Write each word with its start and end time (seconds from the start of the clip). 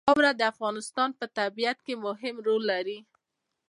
واوره 0.07 0.31
د 0.35 0.41
افغانستان 0.53 1.09
په 1.19 1.25
طبیعت 1.37 1.77
کې 1.85 1.93
مهم 2.05 2.35
رول 2.47 2.63
لري. 2.71 2.97